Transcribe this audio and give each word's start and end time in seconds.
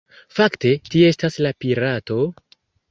Fakte, 0.37 0.71
kie 0.89 1.05
estas 1.15 1.39
la 1.47 1.55
pirato? 1.63 2.21